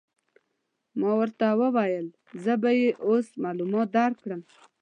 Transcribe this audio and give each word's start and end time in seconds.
ما 0.99 1.11
ورته 1.19 1.45
وویل: 1.61 2.07
زه 2.43 2.53
به 2.61 2.71
يې 2.79 2.89
اوس 3.07 3.27
معلومات 3.43 3.87
در 3.95 4.11
وکړم. 4.15 4.41